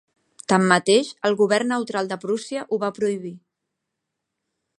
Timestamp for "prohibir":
2.99-3.35